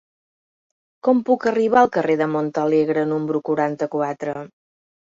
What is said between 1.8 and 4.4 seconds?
al carrer de Montalegre número quaranta-quatre?